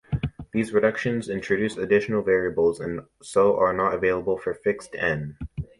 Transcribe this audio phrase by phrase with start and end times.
[0.51, 5.37] These reductions introduce additional variables and so are not available for fixed "N".